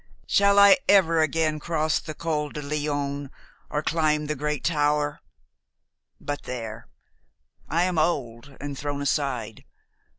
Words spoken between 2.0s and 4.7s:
Col du Lion or climb the Great